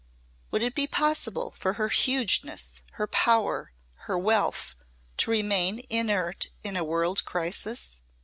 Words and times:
Would 0.49 0.63
it 0.63 0.73
be 0.73 0.87
possible 0.87 1.53
for 1.59 1.73
her 1.73 1.89
hugeness, 1.89 2.81
her 2.93 3.05
power, 3.05 3.71
her 4.09 4.17
wealth 4.17 4.73
to 5.17 5.29
remain 5.29 5.85
inert 5.91 6.47
in 6.63 6.75
a 6.75 6.83
world 6.83 7.23
crisis? 7.23 7.97